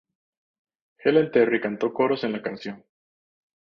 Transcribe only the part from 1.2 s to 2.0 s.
Terry cantó